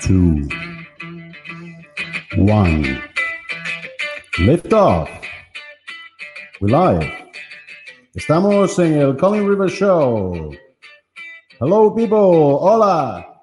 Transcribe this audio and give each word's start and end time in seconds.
two, 0.00 0.48
one. 2.36 3.02
Lift 4.38 4.72
off. 4.72 5.08
We 6.60 6.70
live. 6.70 7.06
Estamos 8.14 8.78
en 8.78 8.94
el 9.00 9.16
Colin 9.16 9.48
River 9.48 9.68
Show. 9.68 10.52
Hello, 11.60 11.94
people. 11.94 12.58
Hola. 12.60 13.37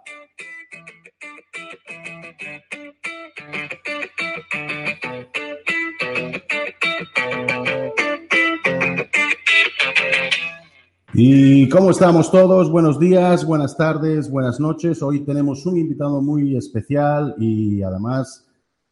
¿Y 11.17 11.69
cómo 11.69 11.91
estamos 11.91 12.29
todos? 12.29 12.69
Buenos 12.69 12.99
días, 12.99 13.45
buenas 13.45 13.77
tardes, 13.77 14.29
buenas 14.29 14.59
noches. 14.59 15.01
Hoy 15.01 15.21
tenemos 15.21 15.65
un 15.65 15.77
invitado 15.77 16.21
muy 16.21 16.57
especial 16.57 17.35
y 17.37 17.81
además 17.83 18.45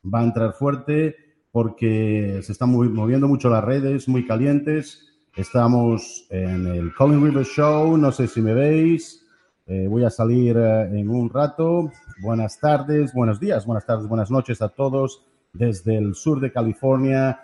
va 0.06 0.22
a 0.22 0.24
entrar 0.24 0.54
fuerte 0.54 1.18
porque 1.52 2.40
se 2.42 2.54
están 2.54 2.72
moviendo 2.72 3.28
mucho 3.28 3.50
las 3.50 3.62
redes, 3.62 4.08
muy 4.08 4.26
calientes. 4.26 5.06
Estamos 5.36 6.26
en 6.30 6.66
el 6.68 6.94
Colin 6.94 7.22
River 7.22 7.46
Show, 7.46 7.98
no 7.98 8.10
sé 8.14 8.30
si 8.30 8.42
me 8.42 8.54
veis. 8.54 9.28
Eh, 9.66 9.88
voy 9.90 10.06
a 10.06 10.10
salir 10.10 10.56
eh, 10.56 10.98
en 10.98 11.10
un 11.10 11.30
rato. 11.30 11.92
Buenas 12.22 12.58
tardes, 12.58 13.14
buenos 13.14 13.38
días, 13.42 13.66
buenas 13.66 13.86
tardes, 13.86 14.08
buenas 14.08 14.32
noches 14.32 14.62
a 14.62 14.70
todos 14.70 15.26
desde 15.52 15.98
el 15.98 16.16
sur 16.16 16.40
de 16.40 16.54
California 16.54 17.38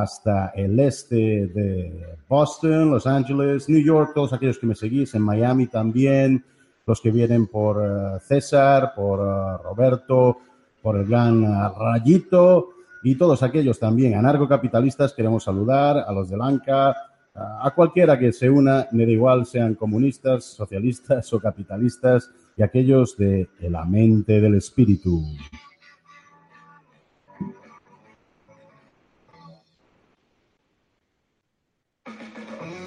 hasta 0.00 0.48
el 0.48 0.78
este 0.80 1.46
de 1.46 2.16
Boston, 2.28 2.90
Los 2.90 3.06
Ángeles, 3.06 3.68
New 3.68 3.82
York, 3.82 4.12
todos 4.14 4.32
aquellos 4.32 4.58
que 4.58 4.66
me 4.66 4.74
seguís, 4.74 5.14
en 5.14 5.22
Miami 5.22 5.66
también, 5.66 6.44
los 6.86 7.00
que 7.00 7.10
vienen 7.10 7.46
por 7.46 7.82
eh, 7.82 8.20
César, 8.20 8.92
por 8.94 9.20
eh, 9.20 9.62
Roberto, 9.62 10.38
por 10.82 10.96
el 10.96 11.06
gran 11.06 11.44
eh, 11.44 11.68
Rayito 11.78 12.70
y 13.02 13.14
todos 13.16 13.42
aquellos 13.42 13.78
también 13.78 14.14
anarcocapitalistas, 14.14 15.12
queremos 15.12 15.44
saludar 15.44 15.98
a 15.98 16.12
los 16.12 16.28
de 16.30 16.36
Lanca, 16.36 16.94
a 17.34 17.72
cualquiera 17.74 18.18
que 18.18 18.32
se 18.32 18.48
una, 18.48 18.86
me 18.92 19.04
da 19.04 19.12
igual, 19.12 19.44
sean 19.44 19.74
comunistas, 19.74 20.44
socialistas 20.44 21.32
o 21.32 21.40
capitalistas, 21.40 22.30
y 22.56 22.62
aquellos 22.62 23.16
de 23.16 23.48
la 23.60 23.84
mente 23.84 24.40
del 24.40 24.54
espíritu. 24.54 25.20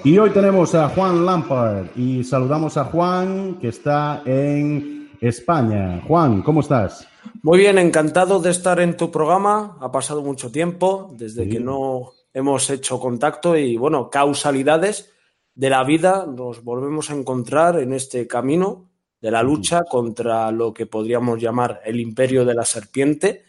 Y 0.08 0.16
hoy 0.16 0.30
tenemos 0.30 0.74
a 0.74 0.88
Juan 0.88 1.26
Lampard 1.26 1.88
y 1.94 2.24
saludamos 2.24 2.78
a 2.78 2.84
Juan 2.84 3.58
que 3.60 3.68
está 3.68 4.22
en 4.24 5.10
España. 5.20 6.00
Juan, 6.08 6.40
¿cómo 6.40 6.62
estás? 6.62 7.06
Muy 7.42 7.58
bien, 7.58 7.76
encantado 7.76 8.40
de 8.40 8.48
estar 8.50 8.80
en 8.80 8.96
tu 8.96 9.10
programa. 9.10 9.76
Ha 9.82 9.92
pasado 9.92 10.22
mucho 10.22 10.50
tiempo 10.50 11.10
desde 11.12 11.46
que 11.46 11.60
no 11.60 12.12
hemos 12.32 12.70
hecho 12.70 12.98
contacto 12.98 13.54
y 13.54 13.76
bueno, 13.76 14.08
causalidades 14.08 15.12
de 15.54 15.68
la 15.68 15.84
vida 15.84 16.24
nos 16.26 16.64
volvemos 16.64 17.10
a 17.10 17.14
encontrar 17.14 17.78
en 17.78 17.92
este 17.92 18.26
camino 18.26 18.88
de 19.20 19.30
la 19.30 19.42
lucha 19.42 19.82
contra 19.84 20.50
lo 20.50 20.72
que 20.72 20.86
podríamos 20.86 21.38
llamar 21.38 21.82
el 21.84 22.00
imperio 22.00 22.46
de 22.46 22.54
la 22.54 22.64
serpiente. 22.64 23.44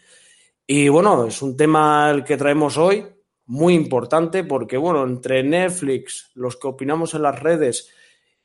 Y 0.66 0.90
bueno, 0.90 1.24
es 1.24 1.40
un 1.40 1.56
tema 1.56 2.10
el 2.10 2.22
que 2.22 2.36
traemos 2.36 2.76
hoy, 2.76 3.06
muy 3.50 3.74
importante 3.74 4.44
porque, 4.44 4.76
bueno, 4.76 5.02
entre 5.02 5.42
Netflix, 5.42 6.30
los 6.36 6.56
que 6.56 6.68
opinamos 6.68 7.14
en 7.14 7.22
las 7.22 7.42
redes 7.42 7.90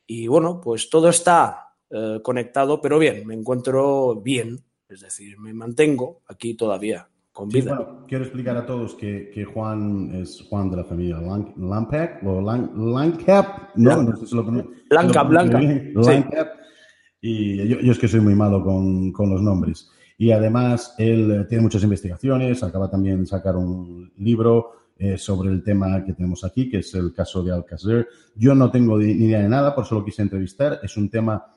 y, 0.08 0.25
bueno, 0.25 0.59
pues 0.59 0.89
todo 0.89 1.09
está 1.09 1.75
eh, 1.92 2.22
conectado, 2.23 2.81
pero 2.81 2.98
bien, 2.98 3.26
me 3.28 3.36
encuentro 3.36 4.16
bien, 4.16 4.64
es 4.89 5.02
decir, 5.02 5.38
me 5.38 5.53
mantengo 5.53 6.23
aquí 6.28 6.56
todavía 6.56 7.08
con 7.31 7.50
vida. 7.50 7.76
bueno, 7.76 8.06
quiero 8.08 8.23
explicar 8.23 8.58
a 8.58 8.66
todos 8.66 8.95
que, 8.95 9.30
que, 9.31 9.45
Juan 9.45 10.09
es 10.15 10.44
Juan 10.49 10.71
de 10.71 10.77
la 10.77 10.86
familia 10.86 11.21
Lampec 11.55 12.23
o 12.26 12.42
Lancap, 12.42 13.76
no, 13.76 14.02
no 14.02 14.17
sé 14.17 14.26
si 14.26 14.36
lo 14.36 14.44
Blanca, 14.89 15.21
Blanca. 15.21 15.61
Y 17.21 17.67
yo, 17.67 17.80
yo, 17.80 17.92
es 17.92 17.99
que 17.99 18.08
soy 18.08 18.21
muy 18.21 18.33
malo 18.33 18.64
con, 18.64 19.11
con 19.11 19.30
los 19.30 19.42
nombres. 19.42 19.88
Y 20.17 20.32
además, 20.32 20.95
él 20.98 21.45
tiene 21.48 21.61
muchas 21.61 21.83
investigaciones, 21.83 22.64
acaba 22.64 22.89
también 22.89 23.20
de 23.20 23.27
sacar 23.27 23.55
un 23.55 24.11
libro 24.17 24.84
eh, 24.98 25.17
sobre 25.17 25.50
el 25.50 25.61
tema 25.61 26.06
que 26.06 26.14
tenemos 26.14 26.45
aquí, 26.45 26.70
que 26.70 26.78
es 26.78 26.94
el 26.94 27.14
caso 27.14 27.44
de 27.44 27.52
Alcácer. 27.52 28.08
Yo 28.33 28.56
no 28.56 28.72
tengo 28.72 28.98
ni 28.98 29.11
idea 29.11 29.42
de 29.42 29.50
nada, 29.50 29.76
por 29.76 29.83
eso 29.83 29.95
lo 29.95 30.06
quise 30.06 30.22
entrevistar. 30.22 30.80
Es 30.83 30.95
un 30.95 31.10
tema 31.10 31.48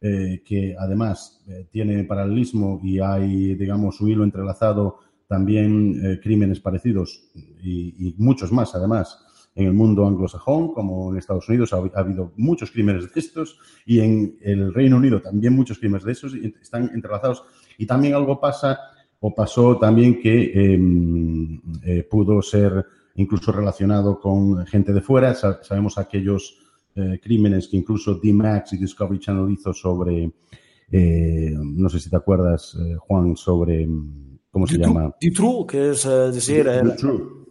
eh, 0.00 0.42
que 0.44 0.74
además 0.76 1.40
eh, 1.46 1.68
tiene 1.70 2.02
paralelismo 2.02 2.80
y 2.82 2.98
hay, 2.98 3.54
digamos, 3.54 4.00
un 4.00 4.10
hilo 4.10 4.24
entrelazado 4.24 4.98
también 5.28 6.18
crímenes 6.22 6.58
parecidos 6.58 7.28
y, 7.62 8.14
muchos 8.16 8.50
más, 8.50 8.74
además, 8.74 9.18
en 9.54 9.66
el 9.66 9.74
mundo 9.74 10.06
anglosajón, 10.06 10.72
como 10.72 11.12
en 11.12 11.18
Estados 11.18 11.46
Unidos, 11.50 11.74
ha, 11.74 12.00
habido 12.00 12.32
muchos 12.36 12.70
crímenes 12.70 13.12
de 13.12 13.20
estos 13.20 13.58
y 13.84 14.00
en 14.00 14.38
el 14.40 14.72
Reino 14.72 14.96
Unido 14.96 15.20
también 15.20 15.52
muchos 15.52 15.78
crímenes 15.78 16.04
de 16.04 16.12
estos 16.12 16.34
y 16.34 16.54
están 16.62 16.90
entrelazados. 16.94 17.44
Y 17.76 17.86
también 17.86 18.14
algo 18.14 18.40
pasa 18.40 18.78
o 19.20 19.34
pasó 19.34 19.76
también 19.78 20.20
que 20.20 20.74
em, 20.74 21.60
eh, 21.84 22.06
pudo 22.08 22.40
ser 22.42 22.84
incluso 23.16 23.50
relacionado 23.50 24.20
con 24.20 24.64
gente 24.66 24.92
de 24.92 25.00
fuera. 25.00 25.34
sabemos 25.34 25.98
aquellos 25.98 26.56
eh, 26.94 27.18
crímenes 27.22 27.68
que 27.68 27.76
incluso 27.76 28.14
D-Max 28.14 28.72
y 28.74 28.78
Discovery 28.78 29.18
Channel 29.18 29.52
hizo 29.52 29.72
sobre, 29.72 30.30
eh, 30.90 31.54
no 31.56 31.88
sé 31.88 31.98
si 31.98 32.10
te 32.10 32.16
acuerdas, 32.16 32.76
Juan, 33.00 33.36
sobre, 33.36 33.88
¿cómo 34.50 34.66
se 34.66 34.78
llama? 34.78 35.12
The 35.20 35.30
True, 35.30 35.66
que 35.66 35.90
es 35.90 36.04
decir... 36.04 36.64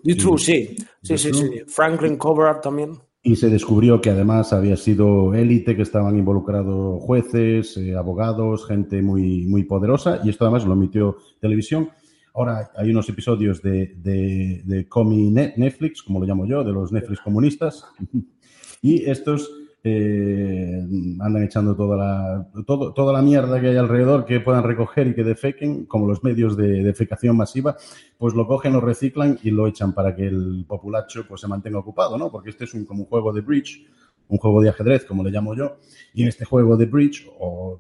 The, 0.03 0.16
True. 0.16 0.38
sí. 0.38 0.75
Sí, 1.01 1.17
sí, 1.17 1.34
sí. 1.34 1.49
Franklin 1.67 2.17
Cover 2.17 2.61
también 2.61 2.97
y 3.27 3.35
se 3.35 3.49
descubrió 3.49 3.99
que 3.99 4.11
además 4.11 4.53
había 4.53 4.77
sido 4.77 5.33
élite, 5.33 5.75
que 5.75 5.81
estaban 5.81 6.17
involucrados 6.17 7.03
jueces, 7.03 7.75
eh, 7.75 7.93
abogados, 7.93 8.65
gente 8.65 9.01
muy, 9.01 9.45
muy 9.45 9.65
poderosa, 9.65 10.21
y 10.23 10.29
esto 10.29 10.45
además 10.45 10.63
lo 10.63 10.71
emitió 10.71 11.17
televisión. 11.41 11.89
Ahora 12.33 12.71
hay 12.77 12.89
unos 12.89 13.09
episodios 13.09 13.61
de, 13.61 13.95
de, 13.97 14.61
de 14.63 14.87
Comi 14.87 15.29
Netflix, 15.29 16.03
como 16.03 16.21
lo 16.21 16.25
llamo 16.25 16.45
yo, 16.45 16.63
de 16.63 16.71
los 16.71 16.93
Netflix 16.93 17.19
comunistas, 17.19 17.83
y 18.81 19.03
estos 19.09 19.51
eh, 19.87 20.81
andan 21.19 21.43
echando 21.43 21.75
toda 21.75 21.97
la, 21.97 22.47
todo, 22.65 22.93
toda 22.93 23.13
la 23.13 23.21
mierda 23.21 23.59
que 23.59 23.69
hay 23.69 23.77
alrededor 23.77 24.25
que 24.25 24.39
puedan 24.39 24.63
recoger 24.63 25.07
y 25.07 25.15
que 25.15 25.23
defequen, 25.23 25.85
como 25.85 26.07
los 26.07 26.23
medios 26.23 26.57
de 26.57 26.83
defecación 26.83 27.37
masiva, 27.37 27.77
pues 28.17 28.33
lo 28.33 28.47
cogen, 28.47 28.73
lo 28.73 28.81
reciclan 28.81 29.39
y 29.43 29.51
lo 29.51 29.67
echan 29.67 29.93
para 29.93 30.15
que 30.15 30.27
el 30.27 30.65
populacho 30.67 31.25
pues, 31.27 31.41
se 31.41 31.47
mantenga 31.47 31.79
ocupado, 31.79 32.17
¿no? 32.17 32.31
Porque 32.31 32.49
este 32.49 32.65
es 32.65 32.73
un, 32.73 32.85
como 32.85 33.03
un 33.03 33.09
juego 33.09 33.33
de 33.33 33.41
bridge, 33.41 33.85
un 34.27 34.37
juego 34.37 34.61
de 34.61 34.69
ajedrez, 34.69 35.05
como 35.05 35.23
le 35.23 35.31
llamo 35.31 35.55
yo, 35.55 35.77
y 36.13 36.23
en 36.23 36.27
este 36.27 36.45
juego 36.45 36.77
de 36.77 36.85
bridge, 36.85 37.27
o 37.39 37.79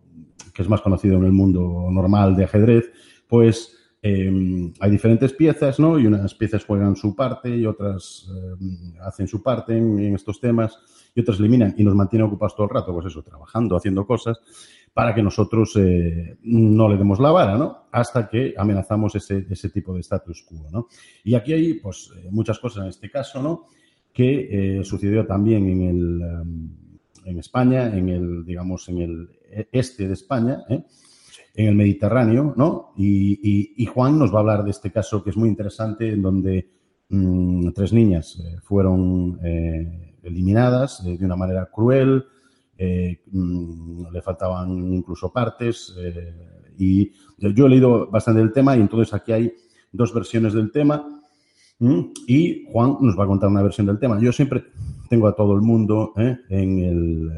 que 0.53 0.61
es 0.61 0.69
más 0.69 0.81
conocido 0.81 1.17
en 1.17 1.25
el 1.25 1.31
mundo 1.31 1.87
normal 1.91 2.35
de 2.35 2.45
ajedrez, 2.45 2.91
pues 3.27 3.76
eh, 4.07 4.73
hay 4.79 4.91
diferentes 4.91 5.33
piezas, 5.33 5.79
¿no? 5.79 5.99
Y 5.99 6.07
unas 6.07 6.33
piezas 6.35 6.65
juegan 6.65 6.95
su 6.95 7.15
parte 7.15 7.55
y 7.55 7.65
otras 7.65 8.29
eh, 8.29 8.97
hacen 9.01 9.27
su 9.27 9.41
parte 9.41 9.77
en 9.77 10.15
estos 10.15 10.39
temas 10.39 10.77
y 11.17 11.21
otras 11.21 11.39
eliminan 11.39 11.73
y 11.75 11.83
nos 11.83 11.95
mantienen 11.95 12.27
ocupados 12.27 12.55
todo 12.55 12.65
el 12.65 12.73
rato, 12.75 12.93
pues 12.93 13.07
eso, 13.07 13.23
trabajando, 13.23 13.75
haciendo 13.75 14.05
cosas, 14.05 14.39
para 14.93 15.15
que 15.15 15.23
nosotros 15.23 15.75
eh, 15.75 16.37
no 16.43 16.87
le 16.87 16.97
demos 16.97 17.19
la 17.19 17.31
vara, 17.31 17.57
¿no? 17.57 17.87
Hasta 17.91 18.27
que 18.27 18.53
amenazamos 18.55 19.15
ese, 19.15 19.69
tipo 19.69 19.95
de 19.95 20.01
status 20.01 20.43
quo, 20.43 20.67
¿no? 20.71 20.87
Y 21.23 21.33
aquí 21.33 21.53
hay, 21.53 21.73
pues, 21.75 22.11
eh, 22.17 22.27
muchas 22.29 22.59
cosas 22.59 22.83
en 22.83 22.89
este 22.89 23.09
caso, 23.09 23.41
¿no? 23.41 23.65
Que 24.13 24.79
eh, 24.79 24.83
sucedió 24.83 25.25
también 25.25 25.67
en 25.67 25.81
el, 25.81 26.21
en 27.25 27.39
España, 27.39 27.95
en 27.95 28.09
el, 28.09 28.45
digamos, 28.45 28.87
en 28.89 28.97
el 28.99 29.29
este 29.71 30.07
de 30.07 30.13
España, 30.13 30.63
en 31.57 31.67
el 31.67 31.75
Mediterráneo, 31.75 32.53
¿no? 32.55 32.93
Y, 32.95 33.85
Juan 33.87 34.17
nos 34.17 34.33
va 34.33 34.37
a 34.37 34.39
hablar 34.39 34.63
de 34.63 34.71
este 34.71 34.91
caso 34.91 35.21
que 35.21 35.31
es 35.31 35.37
muy 35.37 35.49
interesante, 35.49 36.09
en 36.09 36.21
donde 36.21 36.69
mm, 37.09 37.71
tres 37.71 37.91
niñas 37.91 38.41
fueron 38.63 39.39
eliminadas 40.23 41.03
de 41.03 41.25
una 41.25 41.35
manera 41.35 41.69
cruel, 41.69 42.23
eh, 42.77 43.21
mm, 43.31 44.11
le 44.11 44.21
faltaban 44.21 44.93
incluso 44.93 45.33
partes 45.33 45.95
eh, 45.97 46.75
y 46.77 47.11
yo 47.39 47.65
he 47.65 47.69
leído 47.69 48.07
bastante 48.07 48.39
del 48.39 48.53
tema 48.53 48.77
y 48.77 48.81
entonces 48.81 49.11
aquí 49.15 49.31
hay 49.31 49.51
dos 49.91 50.13
versiones 50.13 50.53
del 50.53 50.71
tema 50.71 51.21
y 52.27 52.65
Juan 52.71 52.97
nos 53.01 53.17
va 53.17 53.23
a 53.23 53.27
contar 53.27 53.49
una 53.49 53.63
versión 53.63 53.87
del 53.87 53.99
tema. 53.99 54.19
Yo 54.19 54.31
siempre 54.31 54.65
tengo 55.09 55.27
a 55.27 55.35
todo 55.35 55.53
el 55.55 55.61
mundo 55.61 56.13
eh, 56.17 56.37
en, 56.49 56.79
el, 56.79 57.31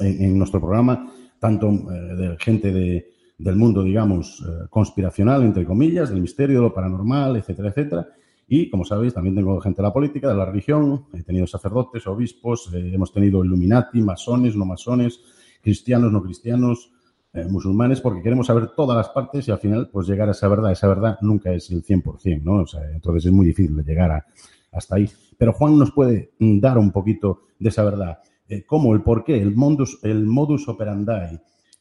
en, 0.00 0.38
nuestro 0.38 0.60
programa, 0.60 1.12
tanto 1.42 1.68
de 1.70 2.36
gente 2.38 2.72
de, 2.72 3.10
del 3.36 3.56
mundo, 3.56 3.82
digamos, 3.82 4.46
conspiracional, 4.70 5.42
entre 5.42 5.66
comillas, 5.66 6.10
del 6.10 6.20
misterio, 6.20 6.58
de 6.58 6.62
lo 6.62 6.72
paranormal, 6.72 7.36
etcétera, 7.36 7.70
etcétera, 7.70 8.06
y, 8.54 8.68
como 8.68 8.84
sabéis, 8.84 9.14
también 9.14 9.34
tengo 9.34 9.58
gente 9.62 9.80
de 9.80 9.88
la 9.88 9.92
política, 9.94 10.28
de 10.28 10.34
la 10.34 10.44
religión, 10.44 11.06
he 11.14 11.22
tenido 11.22 11.46
sacerdotes, 11.46 12.06
obispos, 12.06 12.70
eh, 12.74 12.92
hemos 12.92 13.10
tenido 13.10 13.42
illuminati, 13.42 14.02
masones, 14.02 14.54
no 14.56 14.66
masones, 14.66 15.20
cristianos, 15.62 16.12
no 16.12 16.22
cristianos, 16.22 16.92
eh, 17.32 17.46
musulmanes 17.48 18.02
porque 18.02 18.20
queremos 18.20 18.48
saber 18.48 18.72
todas 18.76 18.94
las 18.94 19.08
partes 19.08 19.48
y 19.48 19.50
al 19.50 19.58
final 19.58 19.88
pues 19.90 20.06
llegar 20.06 20.28
a 20.28 20.32
esa 20.32 20.48
verdad. 20.48 20.70
Esa 20.70 20.86
verdad 20.86 21.16
nunca 21.22 21.50
es 21.50 21.70
el 21.70 21.82
100%, 21.82 22.42
¿no? 22.42 22.56
O 22.56 22.66
entonces 22.92 23.24
es 23.24 23.32
muy 23.32 23.46
difícil 23.46 23.82
llegar 23.82 24.22
hasta 24.70 24.96
ahí. 24.96 25.08
Pero 25.38 25.54
Juan 25.54 25.78
nos 25.78 25.92
puede 25.92 26.32
mm, 26.38 26.60
dar 26.60 26.76
un 26.76 26.92
poquito 26.92 27.44
de 27.58 27.70
esa 27.70 27.84
verdad. 27.84 28.18
Eh, 28.52 28.64
¿Cómo? 28.66 28.94
¿El 28.94 29.00
por 29.00 29.24
qué? 29.24 29.40
¿El 29.40 29.54
modus, 29.54 29.98
el 30.02 30.26
modus 30.26 30.68
operandi? 30.68 31.38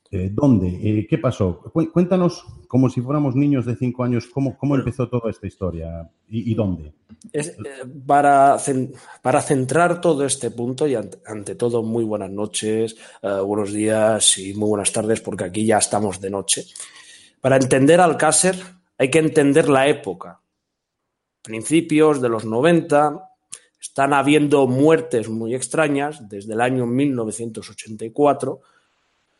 Eh, 0.09 0.29
¿Dónde? 0.31 0.69
Eh, 0.69 1.06
¿Qué 1.09 1.18
pasó? 1.18 1.59
Cuéntanos, 1.91 2.45
como 2.65 2.89
si 2.89 3.01
fuéramos 3.01 3.35
niños 3.35 3.65
de 3.65 3.75
cinco 3.75 4.06
años, 4.06 4.27
cómo, 4.27 4.57
cómo 4.57 4.77
empezó 4.77 5.09
toda 5.09 5.29
esta 5.29 5.47
historia 5.47 6.09
y, 6.29 6.56
dónde. 6.56 6.94
para, 8.07 8.57
para, 9.21 9.41
centrar 9.41 10.00
todo 10.00 10.25
este 10.25 10.51
punto, 10.51 10.88
y 10.88 10.95
ante, 10.95 11.56
todo, 11.56 11.83
muy 11.83 12.06
buenas 12.06 12.31
noches, 12.31 12.95
buenos 13.21 13.73
días 13.73 14.38
y 14.38 14.53
muy 14.53 14.69
buenas 14.69 14.94
tardes, 14.94 15.19
porque 15.19 15.44
aquí 15.45 15.65
ya 15.65 15.77
estamos 15.77 16.21
de 16.21 16.29
noche. 16.29 16.63
Para 17.41 17.57
entender 17.57 18.00
Alcácer 18.00 18.56
hay 18.97 19.09
que 19.09 19.19
entender 19.19 19.68
la 19.68 19.88
época. 19.89 20.41
Principios 21.41 22.21
de 22.21 22.29
los 22.29 22.45
90, 22.45 23.31
están 23.81 24.13
habiendo 24.13 24.68
muertes 24.68 25.28
muy 25.28 25.56
extrañas 25.56 26.30
desde 26.30 26.54
el 26.54 26.62
año 26.62 26.86
1984 26.86 28.62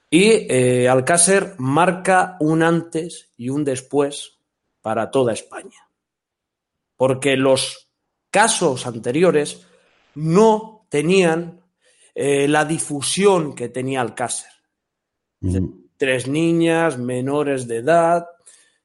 y 0.10 0.48
eh, 0.50 0.90
Alcácer 0.90 1.54
marca 1.60 2.38
un 2.40 2.64
antes 2.64 3.30
y 3.38 3.50
un 3.50 3.64
después 3.64 4.40
para 4.82 5.12
toda 5.12 5.32
España. 5.32 5.88
Porque 6.98 7.38
los 7.38 7.88
casos 8.32 8.88
anteriores 8.88 9.66
no 10.16 10.86
tenían 10.90 11.62
eh, 12.16 12.48
la 12.48 12.66
difusión 12.66 13.54
que 13.54 13.70
tenía 13.70 14.02
Alcácer. 14.02 14.52
Mm. 15.40 15.68
Tres 15.98 16.28
niñas 16.28 16.98
menores 16.98 17.68
de 17.68 17.78
edad 17.78 18.26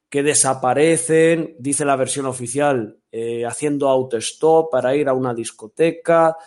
que 0.09 0.23
desaparecen, 0.23 1.55
dice 1.59 1.85
la 1.85 1.95
versión 1.95 2.25
oficial, 2.25 2.97
eh, 3.11 3.45
haciendo 3.45 3.89
autostop 3.89 4.71
para 4.71 4.95
ir 4.95 5.09
a 5.09 5.13
una 5.13 5.33
discoteca, 5.33 6.37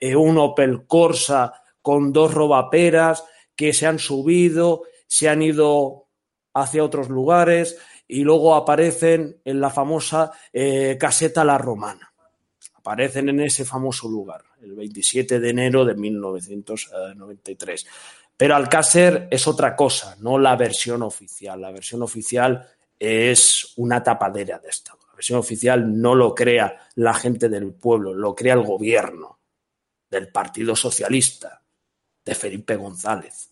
un 0.00 0.38
Opel 0.38 0.86
Corsa 0.86 1.52
con 1.82 2.12
dos 2.12 2.32
robaperas 2.32 3.24
que 3.56 3.72
se 3.72 3.86
han 3.86 3.98
subido, 3.98 4.82
se 5.08 5.28
han 5.28 5.42
ido 5.42 6.06
hacia 6.54 6.84
otros 6.84 7.08
lugares 7.08 7.76
y 8.06 8.22
luego 8.22 8.54
aparecen 8.54 9.40
en 9.44 9.60
la 9.60 9.70
famosa 9.70 10.32
eh, 10.52 10.96
caseta 10.98 11.44
La 11.44 11.58
Romana. 11.58 12.12
Aparecen 12.74 13.28
en 13.28 13.40
ese 13.40 13.64
famoso 13.64 14.08
lugar, 14.08 14.44
el 14.62 14.74
27 14.74 15.40
de 15.40 15.50
enero 15.50 15.84
de 15.84 15.94
1993. 15.94 17.86
Pero 18.36 18.54
Alcácer 18.54 19.28
es 19.30 19.46
otra 19.48 19.74
cosa, 19.74 20.16
no 20.20 20.38
la 20.38 20.56
versión 20.56 21.02
oficial. 21.02 21.60
La 21.60 21.72
versión 21.72 22.02
oficial 22.02 22.66
es 22.98 23.72
una 23.76 24.02
tapadera 24.02 24.58
de 24.58 24.68
Estado. 24.68 24.98
La 25.08 25.14
versión 25.14 25.38
oficial 25.38 26.00
no 26.00 26.14
lo 26.14 26.34
crea 26.34 26.88
la 26.96 27.14
gente 27.14 27.48
del 27.48 27.72
pueblo, 27.72 28.14
lo 28.14 28.34
crea 28.34 28.54
el 28.54 28.62
gobierno 28.62 29.38
del 30.10 30.28
Partido 30.28 30.74
Socialista, 30.74 31.62
de 32.24 32.34
Felipe 32.34 32.76
González. 32.76 33.50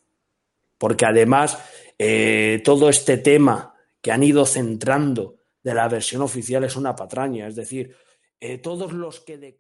Porque 0.79 1.07
además 1.07 1.59
eh, 1.99 2.61
todo 2.65 2.89
este 2.89 3.19
tema 3.19 3.75
que 4.01 4.13
han 4.13 4.23
ido 4.23 4.47
centrando 4.47 5.37
de 5.63 5.75
la 5.75 5.89
versión 5.89 6.23
oficial 6.23 6.65
es 6.65 6.77
una 6.77 6.95
patraña. 6.95 7.47
Es 7.47 7.57
decir, 7.57 7.95
eh, 8.41 8.59
todos 8.59 8.93
los 8.93 9.21
que... 9.21 9.57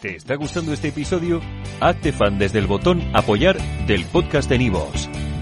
¿Te 0.00 0.16
está 0.16 0.36
gustando 0.36 0.72
este 0.72 0.88
episodio? 0.88 1.40
Hazte 1.80 2.12
fan 2.12 2.38
desde 2.38 2.58
el 2.58 2.66
botón 2.66 3.02
apoyar 3.14 3.58
del 3.86 4.04
podcast 4.06 4.48
de 4.48 4.58
Nivos. 4.58 5.08